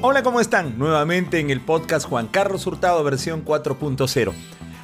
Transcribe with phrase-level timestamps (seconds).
[0.00, 0.78] Hola, ¿cómo están?
[0.78, 4.32] Nuevamente en el podcast Juan Carlos Hurtado versión 4.0.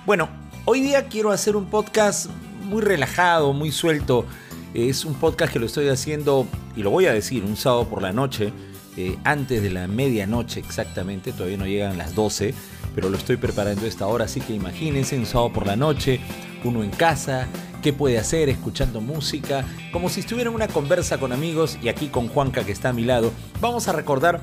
[0.06, 0.28] Bueno,
[0.64, 2.28] hoy día quiero hacer un podcast
[2.64, 4.26] muy relajado, muy suelto.
[4.74, 8.02] Es un podcast que lo estoy haciendo, y lo voy a decir, un sábado por
[8.02, 8.52] la noche,
[8.96, 12.52] eh, antes de la medianoche exactamente, todavía no llegan las 12,
[12.96, 16.18] pero lo estoy preparando esta hora, así que imagínense un sábado por la noche,
[16.64, 17.46] uno en casa,
[17.84, 22.08] qué puede hacer escuchando música, como si estuviera en una conversa con amigos y aquí
[22.08, 24.40] con Juanca que está a mi lado, vamos a recordar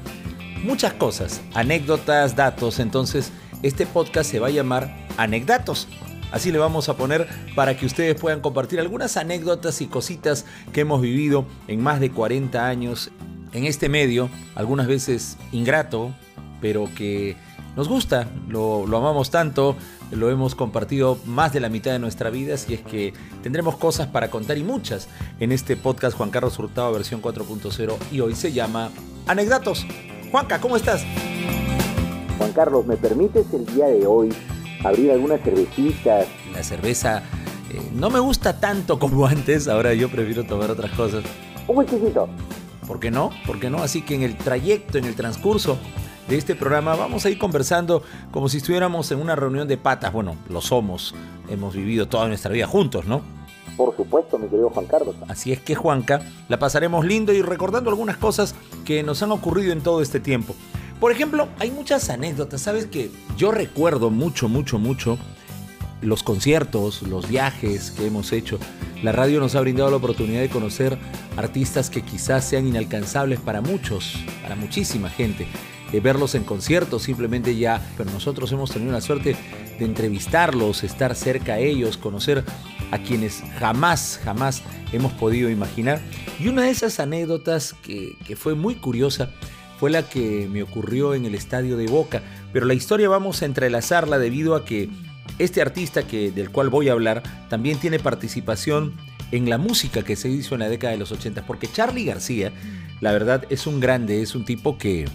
[0.64, 3.32] muchas cosas, anécdotas, datos, entonces
[3.64, 5.88] este podcast se va a llamar Anecdatos.
[6.32, 10.82] Así le vamos a poner para que ustedes puedan compartir algunas anécdotas y cositas que
[10.82, 13.12] hemos vivido en más de 40 años
[13.54, 16.14] en este medio, algunas veces ingrato,
[16.62, 17.36] pero que
[17.76, 19.76] nos gusta, lo, amamos tanto,
[20.12, 24.08] lo hemos compartido más de la mitad de nuestra vida, así es que tendremos cosas
[24.08, 25.08] para contar y muchas
[25.40, 28.90] en este podcast Juan Carlos Hurtado versión 4.0 y hoy se llama
[29.28, 29.86] Anecdatos.
[30.32, 31.04] Juanca, ¿cómo estás?
[32.38, 34.34] Juan Carlos, ¿me permites el día de hoy
[34.82, 36.26] abrir algunas cervecitas?
[36.54, 37.24] La cerveza
[37.70, 41.26] eh, no me gusta tanto como antes, ahora yo prefiero tomar otras cosas.
[41.68, 42.30] Un whiskycito.
[42.88, 43.32] ¿Por qué no?
[43.46, 43.84] ¿Por qué no?
[43.84, 45.78] Así que en el trayecto, en el transcurso
[46.30, 50.14] de este programa vamos a ir conversando como si estuviéramos en una reunión de patas.
[50.14, 51.14] Bueno, lo somos,
[51.50, 53.22] hemos vivido toda nuestra vida juntos, ¿no?
[53.82, 55.16] Por supuesto, mi querido Juan Carlos.
[55.28, 58.54] Así es que Juanca, la pasaremos lindo y recordando algunas cosas
[58.86, 60.54] que nos han ocurrido en todo este tiempo.
[61.00, 65.18] Por ejemplo, hay muchas anécdotas, ¿sabes que Yo recuerdo mucho, mucho, mucho
[66.04, 68.60] los conciertos, los viajes que hemos hecho.
[69.02, 71.00] La radio nos ha brindado la oportunidad de conocer
[71.36, 75.48] artistas que quizás sean inalcanzables para muchos, para muchísima gente.
[75.92, 79.36] De verlos en conciertos simplemente ya, pero nosotros hemos tenido la suerte
[79.80, 82.46] de entrevistarlos, estar cerca a ellos, conocer
[82.92, 84.62] a quienes jamás, jamás
[84.92, 86.00] hemos podido imaginar.
[86.40, 89.32] Y una de esas anécdotas que, que fue muy curiosa
[89.80, 92.22] fue la que me ocurrió en el estadio de Boca,
[92.54, 94.90] pero la historia vamos a entrelazarla debido a que
[95.40, 98.94] este artista que, del cual voy a hablar también tiene participación
[99.32, 102.52] en la música que se hizo en la década de los 80, porque Charlie García,
[103.00, 105.06] la verdad, es un grande, es un tipo que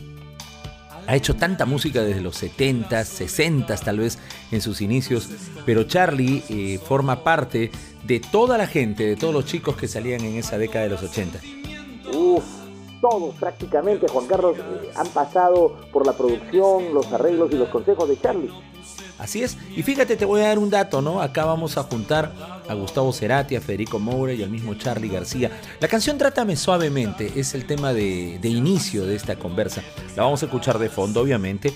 [1.07, 4.19] ha hecho tanta música desde los 70, 60 tal vez
[4.51, 5.29] en sus inicios,
[5.65, 7.71] pero Charlie eh, forma parte
[8.05, 11.03] de toda la gente, de todos los chicos que salían en esa década de los
[11.03, 11.41] 80.
[12.13, 12.45] Uf,
[13.01, 18.09] todos prácticamente, Juan Carlos, eh, han pasado por la producción, los arreglos y los consejos
[18.09, 18.51] de Charlie.
[19.19, 19.57] Así es.
[19.75, 21.23] Y fíjate, te voy a dar un dato, ¿no?
[21.23, 22.33] Acá vamos a juntar
[22.69, 25.51] a Gustavo Cerati, a Federico Moura y al mismo Charlie García.
[25.81, 29.83] La canción Trátame Suavemente es el tema de, de inicio de esta conversa.
[30.17, 31.73] La vamos a escuchar de fondo, obviamente.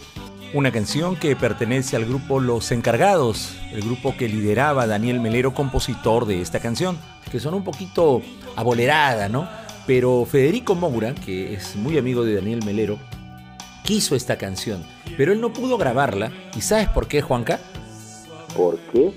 [0.52, 6.26] Una canción que pertenece al grupo Los Encargados, el grupo que lideraba Daniel Melero, compositor
[6.26, 6.98] de esta canción,
[7.30, 8.20] que son un poquito
[8.56, 9.48] abolerada, ¿no?
[9.86, 12.98] Pero Federico Moura, que es muy amigo de Daniel Melero,
[13.90, 14.84] quiso esta canción,
[15.16, 16.30] pero él no pudo grabarla.
[16.56, 17.58] ¿Y sabes por qué, Juanca?
[18.56, 19.12] ¿Por qué?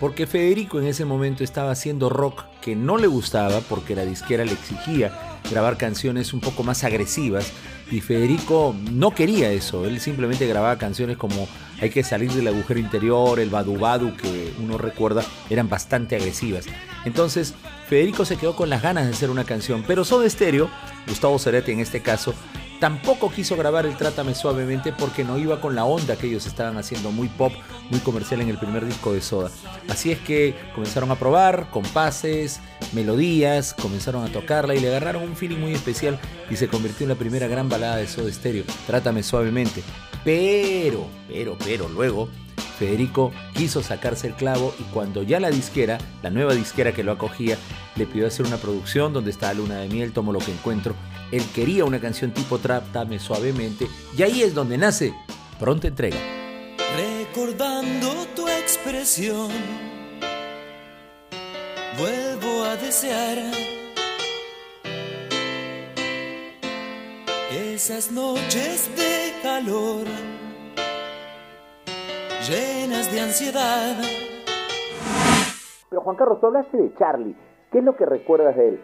[0.00, 4.44] Porque Federico en ese momento estaba haciendo rock que no le gustaba porque la disquera
[4.44, 7.52] le exigía grabar canciones un poco más agresivas
[7.92, 11.46] y Federico no quería eso, él simplemente grababa canciones como
[11.80, 16.66] Hay que salir del agujero interior, el Badu Badu que uno recuerda eran bastante agresivas.
[17.04, 17.54] Entonces
[17.88, 20.68] Federico se quedó con las ganas de hacer una canción, pero Soda Stereo,
[21.06, 22.34] Gustavo Cerati en este caso,
[22.82, 26.76] Tampoco quiso grabar el Trátame Suavemente porque no iba con la onda que ellos estaban
[26.78, 27.52] haciendo, muy pop,
[27.90, 29.52] muy comercial en el primer disco de Soda.
[29.88, 32.58] Así es que comenzaron a probar compases,
[32.92, 36.18] melodías, comenzaron a tocarla y le agarraron un feeling muy especial
[36.50, 39.84] y se convirtió en la primera gran balada de Soda Stereo, Trátame Suavemente.
[40.24, 42.30] Pero, pero, pero luego
[42.80, 47.12] Federico quiso sacarse el clavo y cuando ya la disquera, la nueva disquera que lo
[47.12, 47.56] acogía,
[47.94, 50.96] le pidió hacer una producción donde está Luna de Miel, Tomo lo que encuentro,
[51.32, 55.12] él quería una canción tipo trap, dame suavemente, y ahí es donde nace
[55.58, 56.18] Pronta Entrega.
[56.96, 59.48] Recordando tu expresión,
[61.98, 63.38] vuelvo a desear
[67.50, 70.06] esas noches de calor
[72.48, 73.96] llenas de ansiedad.
[75.88, 77.36] Pero Juan Carlos, tú hablaste de Charlie.
[77.70, 78.80] ¿Qué es lo que recuerdas de él?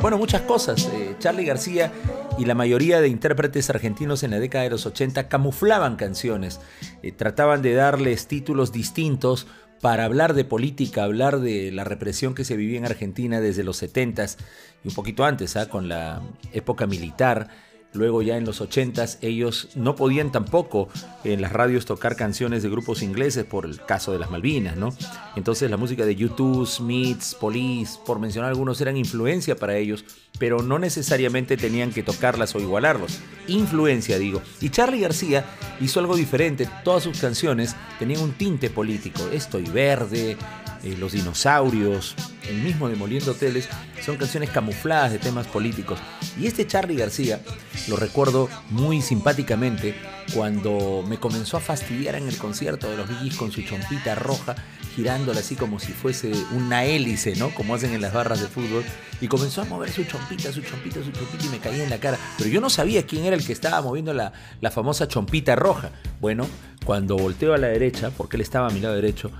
[0.00, 0.88] Bueno, muchas cosas.
[0.92, 1.92] Eh, Charlie García
[2.38, 6.60] y la mayoría de intérpretes argentinos en la década de los 80 camuflaban canciones,
[7.02, 9.46] eh, trataban de darles títulos distintos
[9.80, 13.82] para hablar de política, hablar de la represión que se vivía en Argentina desde los
[13.82, 14.36] 70s
[14.84, 15.68] y un poquito antes, ¿ah?
[15.68, 16.22] con la
[16.52, 17.48] época militar
[17.94, 20.88] Luego ya en los 80s ellos no podían tampoco
[21.24, 24.94] en las radios tocar canciones de grupos ingleses por el caso de las Malvinas, ¿no?
[25.36, 30.04] Entonces la música de YouTube, Smiths, Police, por mencionar algunos, eran influencia para ellos,
[30.38, 33.18] pero no necesariamente tenían que tocarlas o igualarlos.
[33.46, 34.40] Influencia, digo.
[34.60, 35.44] Y Charlie García
[35.80, 36.68] hizo algo diferente.
[36.84, 39.28] Todas sus canciones tenían un tinte político.
[39.32, 40.36] Estoy verde,
[40.82, 42.14] eh, Los dinosaurios,
[42.48, 43.68] el mismo Demoliendo Hoteles,
[44.04, 45.98] son canciones camufladas de temas políticos.
[46.38, 47.40] Y este Charlie García
[47.88, 49.94] lo recuerdo muy simpáticamente
[50.34, 54.54] cuando me comenzó a fastidiar en el concierto de los Billys con su chompita roja,
[54.94, 57.54] girándola así como si fuese una hélice, ¿no?
[57.54, 58.84] Como hacen en las barras de fútbol.
[59.20, 61.98] Y comenzó a mover su chompita, su chompita, su chompita y me caía en la
[61.98, 62.18] cara.
[62.38, 65.90] Pero yo no sabía quién era el que estaba moviendo la, la famosa chompita roja.
[66.20, 66.46] Bueno,
[66.84, 69.30] cuando volteo a la derecha, porque él estaba a mi lado derecho,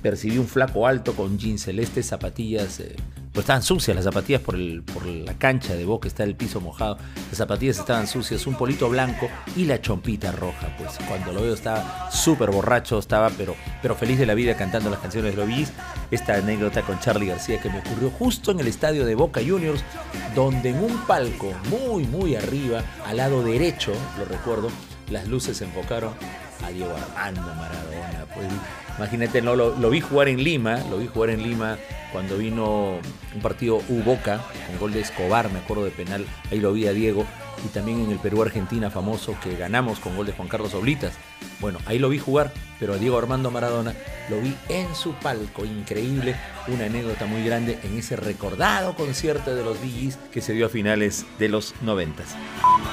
[0.00, 2.96] percibí un flaco alto con jeans celeste, zapatillas, eh,
[3.32, 6.60] pues estaban sucias las zapatillas por, el, por la cancha de boca, está el piso
[6.60, 6.98] mojado,
[7.28, 11.54] las zapatillas estaban sucias, un polito blanco y la chompita roja, pues cuando lo veo
[11.54, 15.72] estaba súper borracho, estaba pero, pero feliz de la vida cantando las canciones de Lobis,
[16.10, 19.84] esta anécdota con Charlie García que me ocurrió justo en el estadio de Boca Juniors,
[20.34, 24.70] donde en un palco muy muy arriba, al lado derecho, lo recuerdo,
[25.08, 26.14] las luces se enfocaron
[26.64, 28.46] a Diego Armando Maradona, pues
[28.98, 31.78] Imagínate, no, lo, vi jugar en Lima, lo vi jugar en Lima
[32.12, 32.98] cuando vino
[33.34, 36.86] un partido U Boca, con gol de Escobar, me acuerdo de penal, ahí lo vi
[36.86, 37.24] a Diego,
[37.64, 41.14] y también en el Perú-Argentina famoso que ganamos con gol de Juan Carlos Oblitas.
[41.60, 43.94] Bueno, ahí lo vi jugar, pero a Diego Armando Maradona
[44.30, 46.36] lo vi en su palco, increíble,
[46.68, 50.70] una anécdota muy grande en ese recordado concierto de los Billys que se dio a
[50.70, 52.34] finales de los noventas.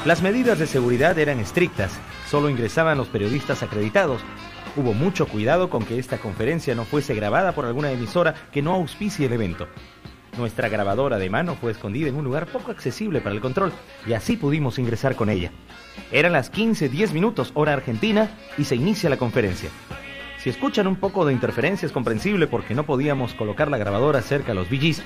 [0.05, 1.91] Las medidas de seguridad eran estrictas,
[2.29, 4.21] solo ingresaban los periodistas acreditados,
[4.77, 8.75] Hubo mucho cuidado con que esta conferencia no fuese grabada por alguna emisora que no
[8.75, 9.67] auspicie el evento.
[10.37, 13.73] Nuestra grabadora de mano fue escondida en un lugar poco accesible para el control
[14.05, 15.51] y así pudimos ingresar con ella.
[16.11, 19.71] Eran las 15.10 minutos hora argentina y se inicia la conferencia.
[20.37, 24.51] Si escuchan un poco de interferencia es comprensible porque no podíamos colocar la grabadora cerca
[24.51, 25.01] a los VGs,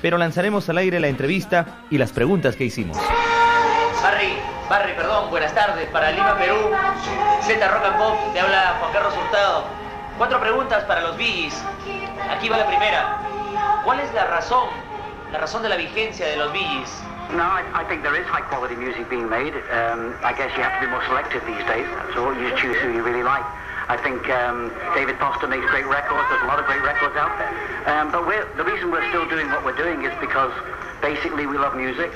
[0.00, 2.98] pero lanzaremos al aire la entrevista y las preguntas que hicimos.
[4.68, 5.88] Barry, perdón, buenas tardes.
[5.88, 6.70] Para Lima, Perú,
[7.42, 9.64] Z Rock and Pop, te habla Juan Carlos Hurtado.
[10.16, 11.54] Cuatro preguntas para los Billys.
[12.30, 13.18] Aquí va la primera.
[13.84, 14.68] ¿Cuál es la razón,
[15.32, 17.02] la razón de la vigencia de los Billys?
[17.32, 19.54] No, I, I, think there is high quality music being made.
[19.72, 21.86] Um, I guess you have to be more selective these days.
[22.14, 23.44] So you choose who you really like.
[23.88, 26.28] I think um, David Foster makes great records.
[26.28, 27.50] There's a lot of great records out there.
[27.88, 28.24] Um, but
[28.56, 30.52] the reason we're still doing what we're doing is because
[31.02, 32.10] basically we love music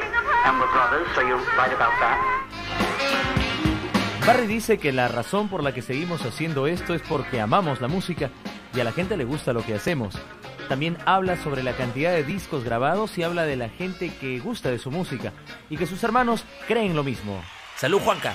[0.45, 1.07] and we're brothers.
[1.15, 2.19] So you're right about that.
[4.25, 7.89] Barry dice que la razón por la que seguimos haciendo esto es porque amamos la
[7.89, 8.31] música
[8.75, 10.17] y a la gente le gusta lo que hacemos.
[10.69, 14.71] También habla sobre la cantidad de discos grabados y habla de la gente que gusta
[14.71, 15.33] de su música
[15.71, 17.41] y que sus hermanos creen lo mismo.
[17.77, 18.35] Salud, Juanca.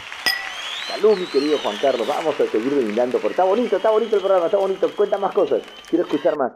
[0.88, 2.08] Salud, mi querido Juan Carlos.
[2.08, 3.18] Vamos a seguir brindando.
[3.18, 4.90] Porque está bonito, está bonito el programa, está bonito.
[4.92, 5.62] Cuenta más cosas.
[5.90, 6.54] Quiero escuchar más.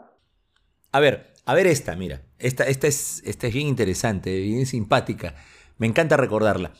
[0.96, 2.22] A ver, a ver esta, mira.
[2.38, 5.34] Esta, esta, es, esta es bien interesante, bien simpática.
[5.76, 6.72] Me encanta recordarla.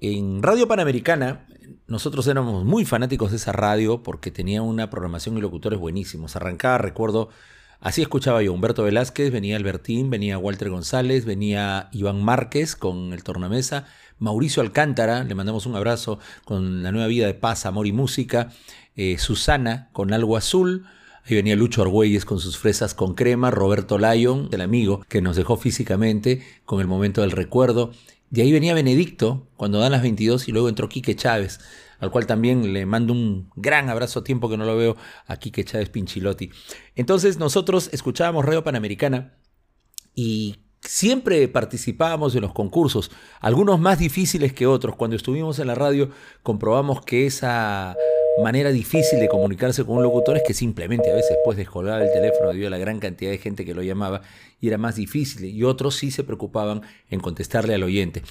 [0.00, 1.46] En Radio Panamericana,
[1.86, 6.34] nosotros éramos muy fanáticos de esa radio porque tenía una programación y locutores buenísimos.
[6.34, 7.28] Arrancaba, recuerdo,
[7.78, 13.22] así escuchaba yo, Humberto Velázquez, venía Albertín, venía Walter González, venía Iván Márquez con el
[13.22, 13.86] tornamesa,
[14.18, 18.48] Mauricio Alcántara, le mandamos un abrazo con la nueva vida de paz, amor y música,
[18.96, 20.88] eh, Susana con algo azul,
[21.26, 25.36] Ahí venía Lucho Argüelles con sus fresas con crema, Roberto Lyon, el amigo que nos
[25.36, 27.92] dejó físicamente con el momento del recuerdo,
[28.34, 31.60] de ahí venía Benedicto cuando dan las 22 y luego entró Quique Chávez,
[32.00, 34.96] al cual también le mando un gran abrazo, tiempo que no lo veo,
[35.26, 36.50] a Quique Chávez Pinchilotti.
[36.96, 39.34] Entonces nosotros escuchábamos Radio Panamericana
[40.16, 43.10] y siempre participábamos en los concursos,
[43.40, 44.96] algunos más difíciles que otros.
[44.96, 46.10] Cuando estuvimos en la radio
[46.42, 47.94] comprobamos que esa
[48.42, 52.12] manera difícil de comunicarse con un locutor es que simplemente a veces después descolgaba el
[52.12, 54.22] teléfono debido a la gran cantidad de gente que lo llamaba
[54.60, 58.22] y era más difícil y otros sí se preocupaban en contestarle al oyente.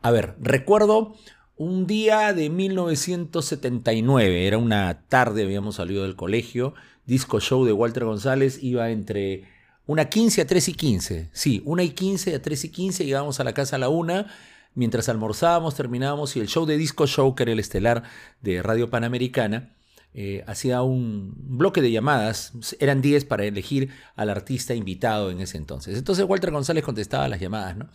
[0.00, 1.14] A ver, recuerdo
[1.56, 6.74] un día de 1979, era una tarde, habíamos salido del colegio,
[7.06, 9.44] disco show de Walter González, iba entre
[9.86, 13.38] una 15 a 3 y 15, sí, una y 15 a 3 y 15, llegábamos
[13.38, 14.26] a la casa a la una
[14.74, 18.04] mientras almorzábamos, terminábamos y el show de Disco Show, que era el estelar
[18.40, 19.76] de Radio Panamericana,
[20.14, 25.56] eh, hacía un bloque de llamadas, eran 10 para elegir al artista invitado en ese
[25.56, 25.96] entonces.
[25.96, 27.88] Entonces Walter González contestaba las llamadas, ¿no?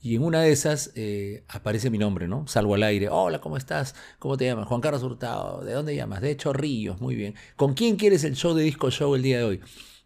[0.00, 2.46] Y en una de esas eh, aparece mi nombre, ¿no?
[2.46, 3.08] Salgo al aire.
[3.08, 3.96] Hola, ¿cómo estás?
[4.20, 4.68] ¿Cómo te llamas?
[4.68, 5.64] Juan Carlos Hurtado.
[5.64, 6.20] ¿De dónde llamas?
[6.20, 7.34] De Chorrillos, muy bien.
[7.56, 9.60] ¿Con quién quieres el show de Disco Show el día de hoy?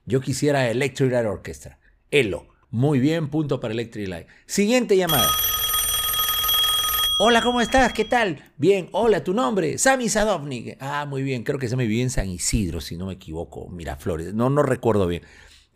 [0.07, 1.79] Yo quisiera Electric Light Orchestra.
[2.11, 2.49] Elo.
[2.71, 4.27] Muy bien, punto para Electric Light.
[4.47, 5.29] Siguiente llamada.
[7.25, 7.93] Hola, ¿cómo estás?
[7.93, 8.51] ¿Qué tal?
[8.57, 9.79] Bien, hola, ¿tu nombre?
[9.79, 10.77] Sami Sadovnik.
[10.81, 13.69] Ah, muy bien, creo que se me vive en San Isidro, si no me equivoco,
[13.69, 14.35] Miraflores.
[14.35, 15.23] No, no recuerdo bien.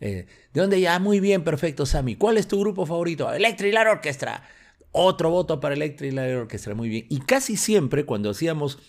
[0.01, 0.99] Eh, ¿De dónde ya?
[0.99, 2.17] Muy bien, perfecto, Sami.
[2.17, 3.31] ¿Cuál es tu grupo favorito?
[3.31, 4.43] Electric Light Orchestra.
[4.91, 7.05] Otro voto para Electric Light Orchestra, muy bien.
[7.07, 8.79] Y casi siempre cuando hacíamos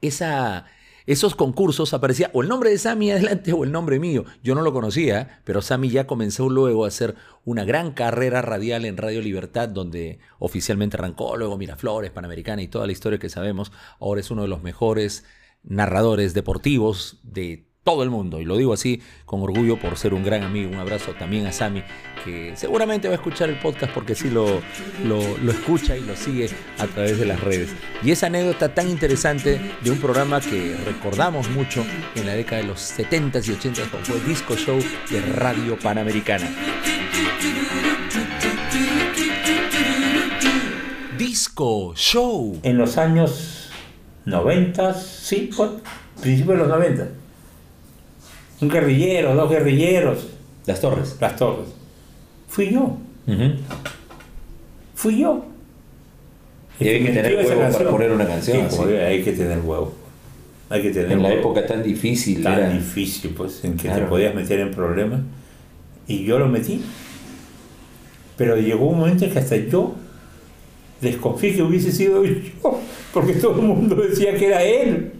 [0.00, 0.66] esa,
[1.06, 4.24] esos concursos aparecía o el nombre de Sammy adelante o el nombre mío.
[4.42, 7.14] Yo no lo conocía, pero Sammy ya comenzó luego a hacer
[7.44, 12.86] una gran carrera radial en Radio Libertad, donde oficialmente arrancó, luego Miraflores, Panamericana y toda
[12.86, 13.72] la historia que sabemos.
[13.98, 15.24] Ahora es uno de los mejores
[15.62, 18.40] narradores deportivos de todo el mundo.
[18.40, 20.70] Y lo digo así con orgullo por ser un gran amigo.
[20.70, 21.82] Un abrazo también a Sami,
[22.24, 24.60] que seguramente va a escuchar el podcast porque sí lo,
[25.04, 27.70] lo, escucha y lo sigue a través de las redes.
[28.02, 31.84] Y esa anécdota tan interesante de un programa que recordamos mucho
[32.14, 34.78] en la década de los 70s y 80s, como fue Disco Show
[35.10, 36.48] de Radio Panamericana.
[41.16, 42.60] Disco Show.
[42.62, 43.70] En los años
[44.24, 45.50] 90, sí,
[46.20, 47.19] principios de los 90
[48.60, 50.28] un guerrillero, dos guerrilleros.
[50.66, 51.16] Las torres.
[51.20, 51.68] Las torres.
[52.48, 52.96] Fui yo.
[54.94, 55.44] Fui yo.
[56.78, 58.70] Y hay que tener huevo para poner una canción.
[58.70, 59.92] Sí, hay que tener huevo.
[60.70, 62.42] Hay que tener en la época tan difícil.
[62.42, 65.20] Tan difícil, pues, en que te podías meter en problemas.
[66.06, 66.82] Y yo lo metí.
[68.36, 69.94] Pero llegó un momento en que hasta yo
[71.00, 72.80] desconfié que hubiese sido yo,
[73.12, 75.12] porque todo el mundo decía que era él.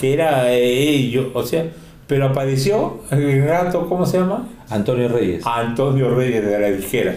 [0.00, 1.30] Que era eh, yo.
[1.34, 1.66] O sea,
[2.08, 4.48] pero apareció el gato, ¿cómo se llama?
[4.70, 5.46] Antonio Reyes.
[5.46, 7.14] Antonio Reyes de la disquera.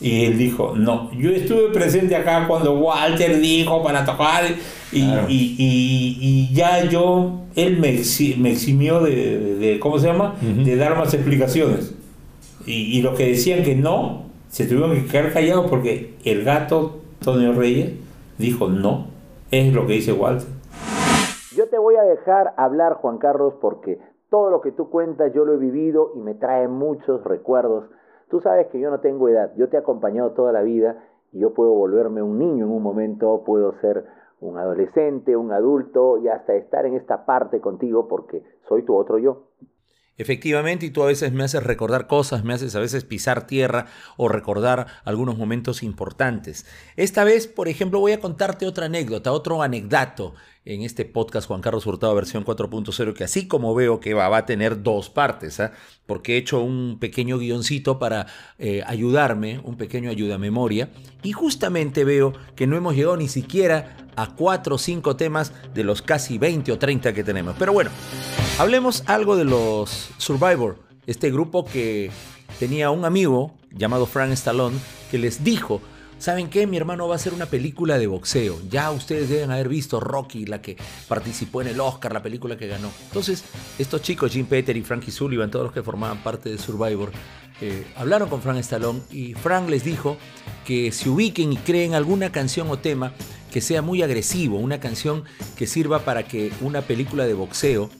[0.00, 4.44] Y él dijo, no, yo estuve presente acá cuando Walter dijo para tocar
[4.90, 10.34] y, y, ya yo, él me, eximió de, ¿cómo se llama?
[10.40, 11.94] De dar más explicaciones.
[12.66, 17.00] Y, y los que decían que no, se tuvieron que quedar callados porque el gato
[17.20, 17.92] Antonio Reyes
[18.38, 19.06] dijo no,
[19.50, 20.48] es lo que dice Walter.
[21.56, 23.98] Yo te voy a dejar hablar, Juan Carlos, porque
[24.34, 27.84] todo lo que tú cuentas yo lo he vivido y me trae muchos recuerdos.
[28.28, 31.38] Tú sabes que yo no tengo edad, yo te he acompañado toda la vida y
[31.38, 34.04] yo puedo volverme un niño en un momento, puedo ser
[34.40, 39.20] un adolescente, un adulto y hasta estar en esta parte contigo porque soy tu otro
[39.20, 39.50] yo.
[40.16, 43.86] Efectivamente, y tú a veces me haces recordar cosas, me haces a veces pisar tierra
[44.16, 46.66] o recordar algunos momentos importantes.
[46.96, 50.34] Esta vez, por ejemplo, voy a contarte otra anécdota, otro anecdato
[50.66, 54.46] en este podcast Juan Carlos Hurtado versión 4.0, que así como veo que va, a
[54.46, 55.72] tener dos partes, ¿ah?
[56.06, 58.26] porque he hecho un pequeño guioncito para
[58.58, 60.90] eh, ayudarme, un pequeño ayuda memoria,
[61.22, 65.84] y justamente veo que no hemos llegado ni siquiera a cuatro o cinco temas de
[65.84, 67.56] los casi 20 o 30 que tenemos.
[67.58, 67.90] Pero bueno,
[68.58, 72.10] hablemos algo de los Survivor, este grupo que
[72.58, 74.78] tenía un amigo llamado Frank Stallone
[75.10, 75.82] que les dijo,
[76.18, 76.66] ¿saben qué?
[76.66, 78.60] Mi hermano va a hacer una película de boxeo.
[78.68, 80.76] Ya ustedes deben haber visto Rocky, la que
[81.08, 82.90] participó en el Oscar, la película que ganó.
[83.06, 83.44] Entonces,
[83.78, 87.10] estos chicos, Jim Peter y Frankie Sullivan, todos los que formaban parte de Survivor,
[87.60, 90.16] eh, hablaron con Frank Stallone y Frank les dijo
[90.66, 93.12] que se ubiquen y creen alguna canción o tema
[93.52, 95.22] que sea muy agresivo, una canción
[95.56, 97.90] que sirva para que una película de boxeo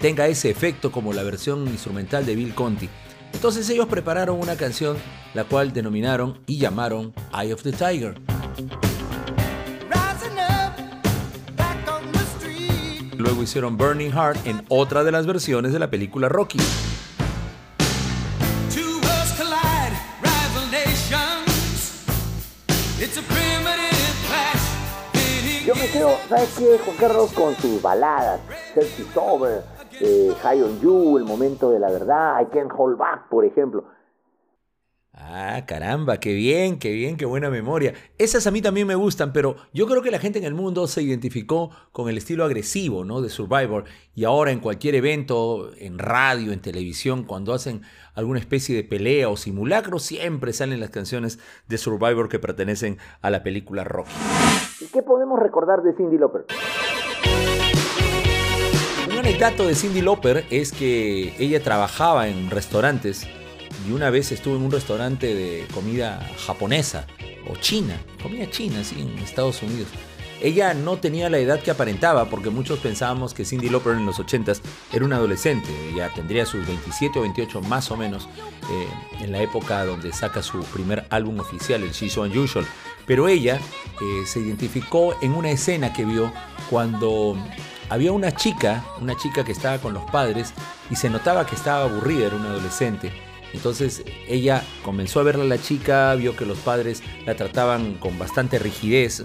[0.00, 2.88] tenga ese efecto como la versión instrumental de Bill Conti.
[3.32, 4.96] Entonces ellos prepararon una canción
[5.34, 8.14] la cual denominaron y llamaron Eye of the Tiger.
[13.16, 16.58] Luego hicieron Burning Heart en otra de las versiones de la película Rocky.
[25.64, 26.78] Yo me quedo, ¿sabes qué?
[26.84, 28.40] Juan Carlos con sus baladas,
[28.74, 29.62] Search Over,
[30.00, 33.84] eh, High on You, El Momento de la Verdad, I Can't Hold Back, por ejemplo.
[35.14, 37.92] Ah, caramba, qué bien, qué bien, qué buena memoria.
[38.16, 40.86] Esas a mí también me gustan, pero yo creo que la gente en el mundo
[40.86, 43.20] se identificó con el estilo agresivo, ¿no?
[43.20, 43.84] De Survivor.
[44.14, 47.82] Y ahora en cualquier evento, en radio, en televisión, cuando hacen
[48.14, 53.28] alguna especie de pelea o simulacro, siempre salen las canciones de Survivor que pertenecen a
[53.28, 54.12] la película Rocky.
[54.80, 56.46] ¿Y qué podemos recordar de Cindy Lauper?
[59.22, 63.24] Un anecdoto de Cindy Lauper es que ella trabajaba en restaurantes
[63.88, 67.06] y una vez estuve en un restaurante de comida japonesa
[67.48, 69.86] o china, comida china, sí, en Estados Unidos.
[70.40, 74.18] Ella no tenía la edad que aparentaba porque muchos pensábamos que Cindy Lauper en los
[74.18, 74.60] 80s
[74.92, 78.28] era una adolescente, ella tendría sus 27 o 28 más o menos
[78.72, 78.88] eh,
[79.20, 82.66] en la época donde saca su primer álbum oficial, el She's Unusual.
[83.06, 83.60] Pero ella
[84.00, 86.32] eh, se identificó en una escena que vio
[86.68, 87.36] cuando
[87.88, 90.52] había una chica, una chica que estaba con los padres
[90.90, 93.12] y se notaba que estaba aburrida, era una adolescente
[93.52, 98.18] Entonces ella comenzó a verla a la chica, vio que los padres la trataban con
[98.18, 99.24] bastante rigidez,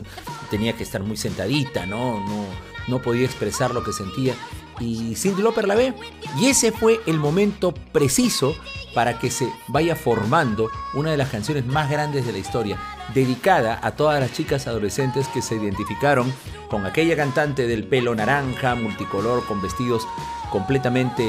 [0.50, 2.20] tenía que estar muy sentadita, ¿no?
[2.20, 2.46] No,
[2.88, 4.34] no podía expresar lo que sentía.
[4.80, 5.94] Y Cindy Lauper la ve.
[6.40, 8.56] Y ese fue el momento preciso
[8.94, 12.78] para que se vaya formando una de las canciones más grandes de la historia,
[13.14, 16.32] dedicada a todas las chicas adolescentes que se identificaron
[16.70, 20.08] con aquella cantante del pelo naranja, multicolor, con vestidos
[20.52, 21.24] completamente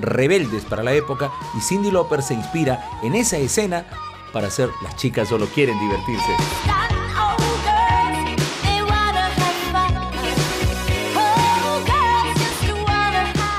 [0.00, 3.84] rebeldes para la época, y Cindy Lauper se inspira en esa escena
[4.32, 6.32] para hacer Las chicas solo quieren divertirse.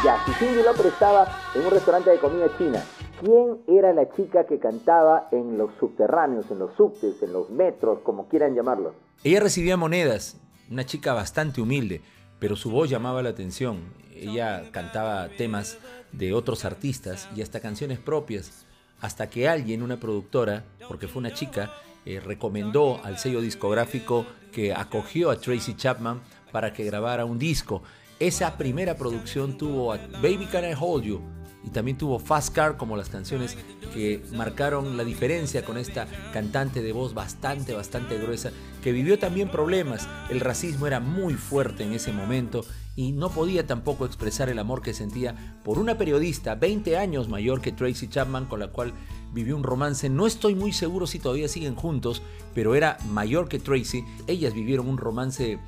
[0.04, 2.84] Ya, si Cindy Lauper estaba en un restaurante de comida china,
[3.24, 8.00] ¿quién era la chica que cantaba en los subterráneos, en los subtes, en los metros,
[8.04, 8.94] como quieran llamarlo?
[9.24, 10.40] Ella recibía monedas,
[10.70, 12.02] una chica bastante humilde,
[12.40, 13.80] pero su voz llamaba la atención.
[14.14, 15.78] Ella cantaba temas
[16.12, 18.66] de otros artistas y hasta canciones propias,
[19.00, 21.72] hasta que alguien, una productora, porque fue una chica,
[22.06, 27.82] eh, recomendó al sello discográfico que acogió a Tracy Chapman para que grabara un disco.
[28.20, 31.22] Esa primera producción tuvo a Baby Can I Hold You
[31.64, 33.58] y también tuvo Fast Car como las canciones
[33.94, 38.52] que marcaron la diferencia con esta cantante de voz bastante, bastante gruesa
[38.84, 40.08] que vivió también problemas.
[40.30, 42.66] El racismo era muy fuerte en ese momento
[42.96, 47.62] y no podía tampoco expresar el amor que sentía por una periodista 20 años mayor
[47.62, 48.94] que Tracy Chapman con la cual
[49.34, 50.10] vivió un romance.
[50.10, 52.22] No estoy muy seguro si todavía siguen juntos,
[52.54, 54.06] pero era mayor que Tracy.
[54.28, 55.60] Ellas vivieron un romance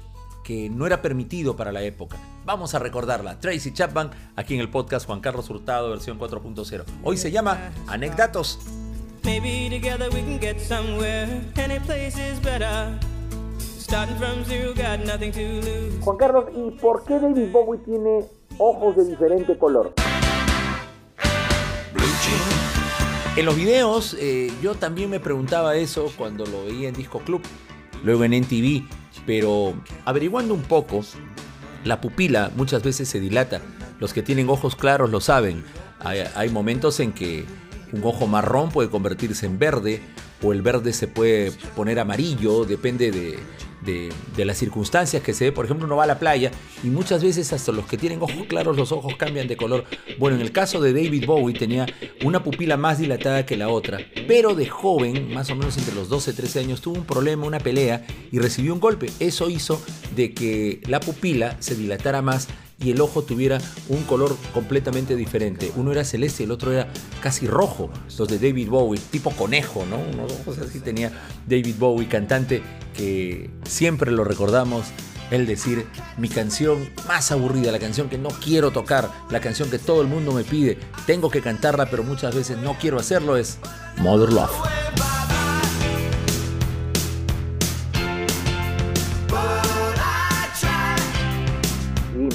[0.46, 2.18] que no era permitido para la época.
[2.46, 6.84] Vamos a recordarla, Tracy Chapman, aquí en el podcast Juan Carlos Hurtado, versión 4.0.
[7.04, 8.60] Hoy se llama Anecdatos.
[16.02, 18.26] Juan Carlos, ¿y por qué David Bowie tiene
[18.60, 19.94] ojos de diferente color?
[23.36, 27.42] En los videos eh, yo también me preguntaba eso cuando lo veía en Disco Club,
[28.04, 28.88] luego en NTV,
[29.26, 29.74] pero
[30.06, 31.02] averiguando un poco,
[31.84, 33.62] la pupila muchas veces se dilata.
[34.00, 35.64] Los que tienen ojos claros lo saben.
[36.00, 37.46] Hay, momentos en que
[37.92, 40.02] un ojo marrón puede convertirse en verde
[40.46, 43.40] o el verde se puede poner amarillo, depende de,
[43.86, 45.52] de, las circunstancias que se ve.
[45.52, 46.52] Por ejemplo, uno va a la playa
[46.84, 49.86] y muchas veces hasta los que tienen ojos claros los ojos cambian de color.
[50.20, 51.86] Bueno, en el caso de David Bowie tenía
[52.24, 56.10] una pupila más dilatada que la otra, pero de joven, más o menos entre los
[56.10, 59.08] 12 y 13 años, tuvo un problema, una pelea y recibió un golpe.
[59.20, 59.82] Eso hizo
[60.16, 62.48] de que la pupila se dilatara más
[62.80, 63.60] y el ojo tuviera
[63.90, 65.72] un color completamente diferente.
[65.76, 66.88] Uno era celeste y el otro era
[67.22, 67.90] casi rojo.
[68.18, 69.98] Los de David Bowie, tipo conejo, ¿no?
[69.98, 71.12] Unos ojos así tenía
[71.48, 72.62] David Bowie, cantante
[72.96, 74.86] que siempre lo recordamos.
[75.32, 79.80] El decir mi canción más aburrida, la canción que no quiero tocar, la canción que
[79.80, 83.58] todo el mundo me pide, tengo que cantarla, pero muchas veces no quiero hacerlo, es
[83.98, 85.15] Mother Love.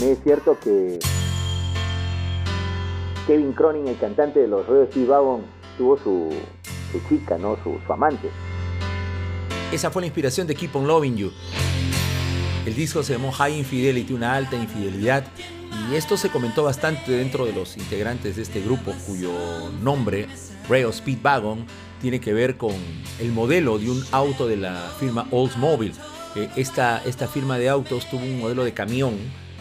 [0.08, 0.98] Es cierto que
[3.26, 5.42] Kevin Cronin, el cantante de los Steve Wagon,
[5.76, 6.30] tuvo su,
[7.08, 7.56] chica, ¿no?
[7.62, 8.28] Su, amante.
[9.72, 11.32] Esa fue la inspiración de Keep on Loving You.
[12.66, 15.24] El disco se llamó High Infidelity, una alta infidelidad,
[15.90, 19.32] y esto se comentó bastante dentro de los integrantes de este grupo, cuyo
[19.82, 20.26] nombre,
[20.68, 21.66] Rail Speedwagon,
[22.00, 22.74] tiene que ver con
[23.18, 25.94] el modelo de un auto de la firma Oldsmobile.
[26.36, 29.14] Eh, esta, esta firma de autos tuvo un modelo de camión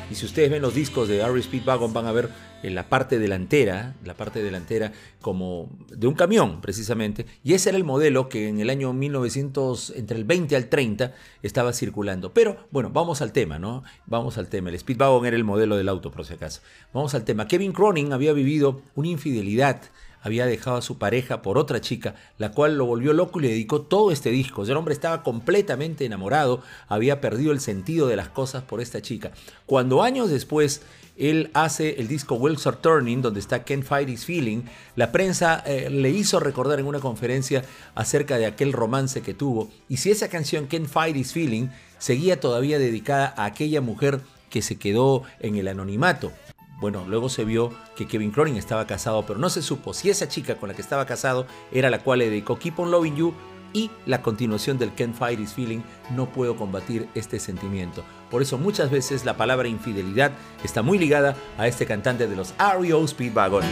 [0.09, 1.41] y si ustedes ven los discos de R.E.
[1.41, 2.29] Speedwagon van a ver
[2.63, 4.91] en la parte delantera, la parte delantera
[5.21, 7.25] como de un camión precisamente.
[7.43, 11.13] Y ese era el modelo que en el año 1900, entre el 20 al 30,
[11.43, 12.33] estaba circulando.
[12.33, 13.83] Pero bueno, vamos al tema, ¿no?
[14.07, 14.69] Vamos al tema.
[14.69, 16.61] El Speedwagon era el modelo del auto, por si acaso.
[16.93, 17.47] Vamos al tema.
[17.47, 19.81] Kevin Cronin había vivido una infidelidad
[20.21, 23.49] había dejado a su pareja por otra chica, la cual lo volvió loco y le
[23.49, 24.63] dedicó todo este disco.
[24.63, 29.31] El hombre estaba completamente enamorado, había perdido el sentido de las cosas por esta chica.
[29.65, 30.81] Cuando años después
[31.19, 34.61] él hace el disco Wheels Are Turning, donde está Can't Fight His Feeling.
[34.95, 39.69] La prensa eh, le hizo recordar en una conferencia acerca de aquel romance que tuvo.
[39.89, 44.61] Y si esa canción Can't Fight His Feeling seguía todavía dedicada a aquella mujer que
[44.61, 46.31] se quedó en el anonimato.
[46.79, 50.29] Bueno, luego se vio que Kevin Cronin estaba casado, pero no se supo si esa
[50.29, 53.33] chica con la que estaba casado era la cual le dedicó Keep on Loving You
[53.73, 55.81] y la continuación del Can't Fight This Feeling,
[56.15, 58.03] no puedo combatir este sentimiento.
[58.31, 60.31] Por eso muchas veces la palabra infidelidad
[60.63, 63.63] está muy ligada a este cantante de los REO Speedwagon.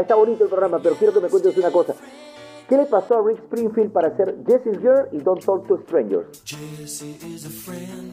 [0.00, 1.94] Está bonito el programa, pero quiero que me cuentes una cosa.
[2.74, 6.26] ¿Qué le pasó a Rick Springfield para hacer Jesse's Girl y Don't Talk to Strangers?